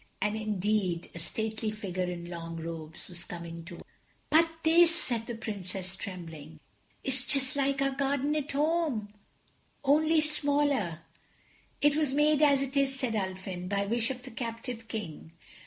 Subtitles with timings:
[0.19, 3.89] And indeed a stately figure in long robes was coming toward them.
[4.31, 6.59] "But this," said the Princess, trembling,
[7.03, 9.13] "is just like our garden at home,
[9.83, 11.01] only smaller."
[11.81, 15.33] "It was made as it is," said Ulfin, "by wish of the captive King.